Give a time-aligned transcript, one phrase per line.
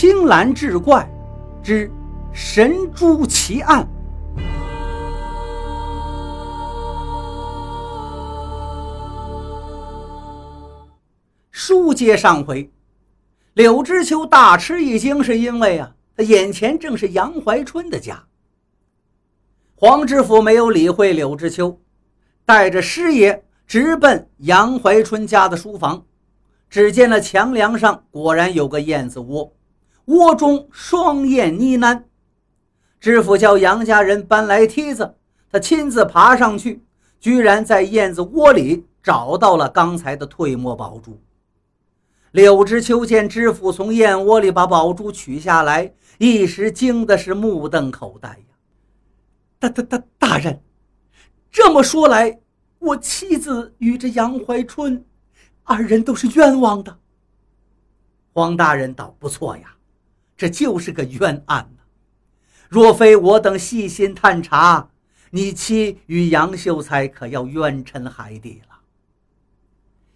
[0.00, 1.06] 青蓝志怪
[1.62, 1.92] 之
[2.32, 3.86] 神珠奇案。
[11.50, 12.72] 书接上回，
[13.52, 18.24] 柳知秋大吃一惊，是因为啊，他眼前正是杨怀春的家。
[19.74, 21.78] 黄知府没有理会柳知秋，
[22.46, 26.02] 带着师爷直奔杨怀春家的书房。
[26.70, 29.52] 只见那墙梁上果然有个燕子窝，
[30.10, 32.02] 窝中双燕呢喃。
[32.98, 35.14] 知府叫杨家人搬来梯子，
[35.50, 36.84] 他亲自爬上去，
[37.18, 41.18] 居然在燕子窝里找到了刚才的退墨宝珠。
[42.32, 48.54] 柳知秋见知府从燕窝里把宝珠取下来，一时惊的是目瞪口呆呀！
[49.58, 50.62] 大大大大人，
[51.50, 52.40] 这么说来，
[52.78, 55.04] 我妻子与这杨怀春。
[55.64, 56.98] 二人都是冤枉的。
[58.32, 59.74] 黄大人倒：“不错呀，
[60.40, 61.82] 这就是个冤案呐。
[62.70, 64.88] 若非我等细心探查，
[65.32, 68.78] 你妻与杨秀才可要冤沉海底了。”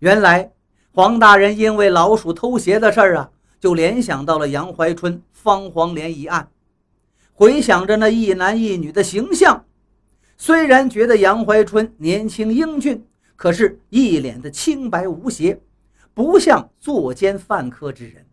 [0.00, 0.52] 原来
[0.92, 6.48] 黄大人因为老鼠偷鞋的事儿啊，就联想到了杨怀春方黄连一案，
[7.34, 9.66] 回想着那一男一女的形象，
[10.38, 13.06] 虽然觉得杨怀春年轻英俊。
[13.36, 15.60] 可是，一脸的清白无邪，
[16.14, 18.24] 不像作奸犯科之人。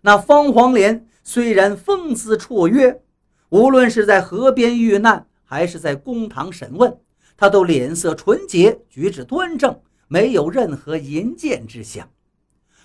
[0.00, 3.02] 那方黄连虽然风姿绰约，
[3.50, 6.98] 无论是在河边遇难，还是在公堂审问，
[7.36, 12.08] 他都脸色纯洁，举止端正，没有任何淫贱之相。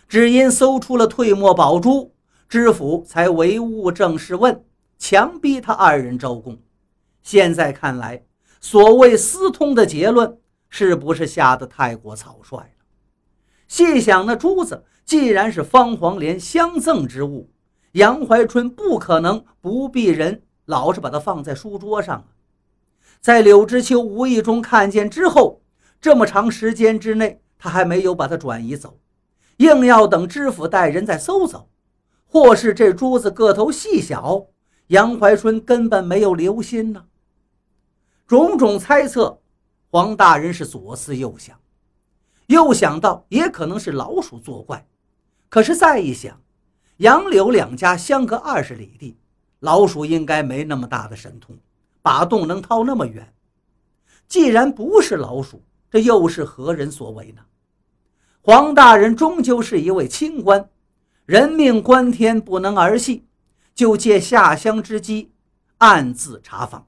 [0.07, 2.13] 只因搜出了退墨宝珠，
[2.47, 4.63] 知府才唯物正事问，
[4.97, 6.57] 强逼他二人招供。
[7.21, 8.23] 现在看来，
[8.61, 10.37] 所谓私通的结论。
[10.69, 12.85] 是不是下得太过草率了？
[13.69, 17.49] 细想，那珠子既然是方黄连相赠之物，
[17.93, 22.27] 杨怀春不可能不避人，老是把它放在书桌上啊。
[23.19, 25.61] 在柳知秋无意中看见之后，
[25.99, 28.99] 这么长时间之内，他还没有把它转移走，
[29.57, 31.69] 硬要等知府带人再搜走，
[32.25, 34.45] 或是这珠子个头细小，
[34.87, 37.05] 杨怀春根本没有留心呢？
[38.27, 39.39] 种种猜测。
[39.89, 41.57] 黄大人是左思右想，
[42.47, 44.85] 又想到也可能是老鼠作怪，
[45.47, 46.39] 可是再一想，
[46.97, 49.17] 杨柳两家相隔二十里地，
[49.59, 51.55] 老鼠应该没那么大的神通，
[52.01, 53.33] 把洞能掏那么远。
[54.27, 57.41] 既然不是老鼠，这又是何人所为呢？
[58.41, 60.69] 黄大人终究是一位清官，
[61.25, 63.25] 人命关天，不能儿戏，
[63.75, 65.31] 就借下乡之机，
[65.77, 66.87] 暗自查访。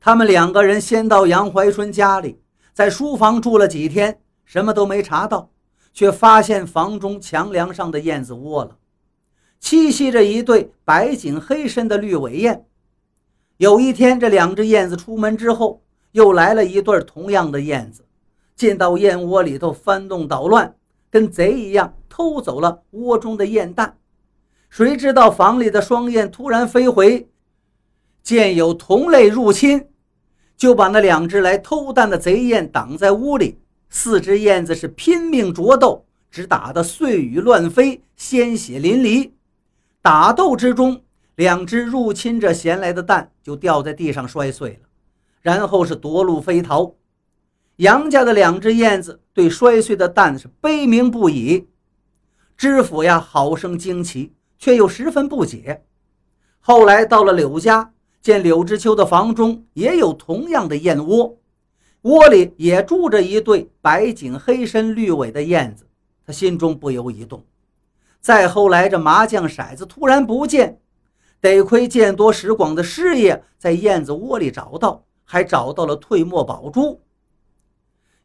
[0.00, 2.40] 他们两个人先到杨怀春家里，
[2.72, 5.50] 在书房住了几天，什么都没查到，
[5.92, 8.76] 却发现房中墙梁上的燕子窝了，
[9.60, 12.66] 栖息着一对白颈黑身的绿尾燕。
[13.58, 18.04] 有一天，这两只燕子出门之后，又来了一对同样的燕子，
[18.56, 20.74] 进到燕窝里头翻动捣乱，
[21.10, 23.98] 跟贼一样偷走了窝中的燕蛋。
[24.68, 27.28] 谁知道房里的双燕突然飞回，
[28.22, 29.88] 见有同类入侵。
[30.56, 33.58] 就把那两只来偷蛋的贼燕挡在屋里，
[33.90, 39.32] 四只燕子是拼命搏斗，只打得碎羽乱飞，鲜血淋漓。
[40.00, 41.02] 打斗之中，
[41.34, 44.88] 两只入侵者衔来的蛋就掉在地上摔碎了，
[45.42, 46.94] 然后是夺路飞逃。
[47.76, 51.68] 杨家的两只燕子对摔碎的蛋是悲鸣不已。
[52.56, 55.82] 知府呀，好生惊奇，却又十分不解。
[56.60, 57.92] 后来到了柳家。
[58.22, 61.39] 见柳知秋的房中也有同样的燕窝，
[62.02, 65.84] 窝里也住着一对白颈黑身绿尾的燕子，
[66.26, 67.44] 他心中不由一动。
[68.20, 70.78] 再后来，这麻将骰子突然不见，
[71.40, 77.00] 得亏见多识广的师爷在燕子窝里找到，还找到了退墨宝珠。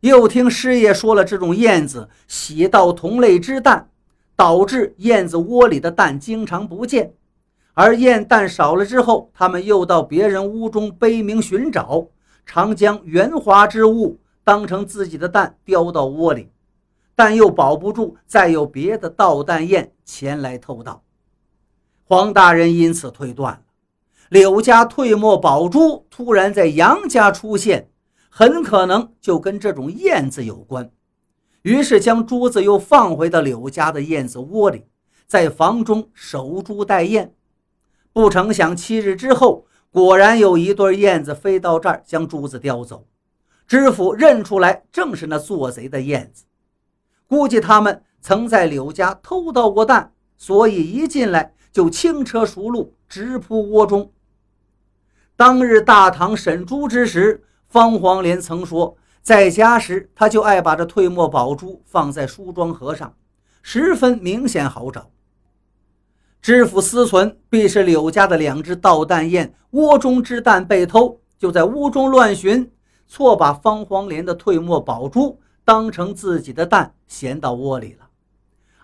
[0.01, 3.89] 又听师爷说了，这种燕子喜盗同类之蛋，
[4.35, 7.13] 导致燕子窝里的蛋经常不见。
[7.73, 12.07] 而燕蛋少了之后，他们又到别人屋中悲鸣寻找，
[12.45, 16.51] 常将圆滑之物当成自己的蛋叼到窝里，
[17.15, 21.01] 但又保不住再有别的盗蛋燕前来偷盗。
[22.03, 23.61] 黄大人因此推断了，
[24.29, 27.89] 柳家退墨宝珠突然在杨家出现，
[28.29, 30.91] 很可能就跟这种燕子有关，
[31.63, 34.85] 于是将珠子又放回到柳家的燕子窝里，
[35.25, 37.33] 在房中守株待燕。
[38.13, 39.65] 不成想，七日之后，
[39.95, 43.07] 果然有一对燕子飞到这儿，将珠子叼走。
[43.65, 46.43] 知府认出来，正是那做贼的燕子。
[47.27, 54.11] 估计他们曾在柳家偷盗过蛋，所以一进来就轻车熟路，直扑窝中。
[55.37, 63.15] 当日大堂审猪之时，方黄连曾说，在家时他就爱把这退墨宝珠放在梳妆盒上，
[63.61, 65.09] 十分明显好找。
[66.45, 72.71] 知府思忖，必是柳家的两只盗蛋燕窝中之蛋被偷，就在屋中乱寻，
[73.07, 78.05] 错把方黄连的退墨宝珠当成自己的蛋衔到窝里了。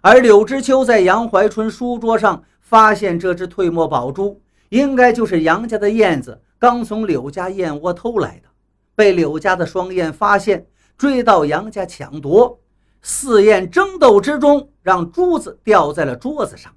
[0.02, 4.42] 而柳知秋在杨怀春书桌上发现这只退墨宝珠。
[4.70, 8.50] 应该就是杨家的燕子刚从柳家燕窝偷来的，
[8.96, 10.66] 被柳家的双燕发现，
[10.98, 12.60] 追到杨家抢夺。
[13.04, 16.74] 四燕争斗之中，让珠子掉在了桌子上。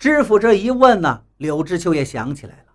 [0.00, 2.72] 知府这一问呢，柳知秋也想起来了。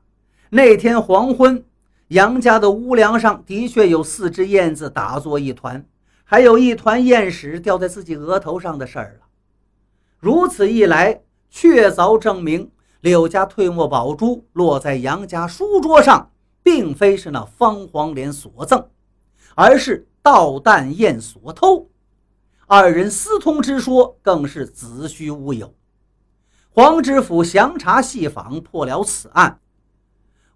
[0.51, 1.65] 那天黄昏，
[2.09, 5.83] 杨家的屋梁上的确有四只燕子打作一团，
[6.23, 9.25] 还有一团燕屎掉在自己额头上的事儿了。
[10.19, 12.69] 如此一来，确凿证明。
[13.01, 16.29] 柳家退墨宝珠落在杨家书桌上，
[16.61, 18.87] 并非是那方黄连所赠，
[19.55, 21.89] 而是盗蛋燕所偷。
[22.67, 25.73] 二人私通之说更是子虚乌有。
[26.75, 29.61] 黄知府详查细访，破了此案，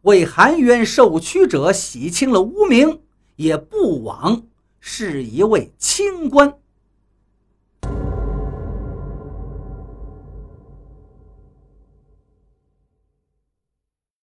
[0.02, 3.00] 为含冤受屈者洗清了污名，
[3.38, 4.44] 也不枉
[4.82, 6.56] 是一位清官。